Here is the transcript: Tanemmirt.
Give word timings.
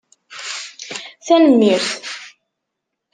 Tanemmirt. 1.25 1.93